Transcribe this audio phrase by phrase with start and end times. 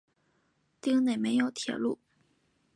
[0.81, 1.99] 町内没有铁路。